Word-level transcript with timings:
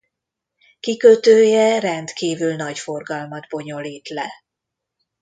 Kikötője 0.79 1.79
rendkívül 1.79 2.55
nagy 2.55 2.79
forgalmat 2.79 3.47
bonyolít 3.49 4.07
le. 4.09 4.31